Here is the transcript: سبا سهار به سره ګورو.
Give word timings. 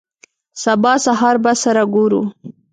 سبا 0.63 0.93
سهار 1.05 1.35
به 1.43 1.53
سره 1.63 1.83
ګورو. 1.93 2.21